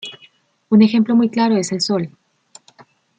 Un 0.71 0.81
ejemplo 0.81 1.15
muy 1.15 1.29
claro 1.29 1.55
es 1.57 1.71
el 1.71 1.79
Sol. 1.79 2.09